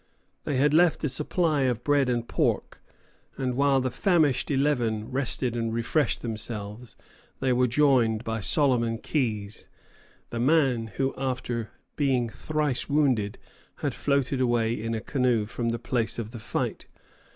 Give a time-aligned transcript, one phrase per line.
[0.45, 2.81] They had left a supply of bread and pork,
[3.37, 6.97] and while the famished eleven rested and refreshed themselves
[7.39, 9.69] they were joined by Solomon Keyes,
[10.31, 13.37] the man who, after being thrice wounded,
[13.85, 16.87] had floated away in a canoe from the place of the fight.